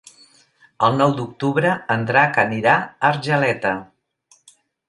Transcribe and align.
El 0.87 0.97
nou 1.01 1.13
d'octubre 1.19 1.75
en 1.97 2.07
Drac 2.13 2.41
anirà 2.47 2.73
a 2.81 2.91
Argeleta. 3.11 3.79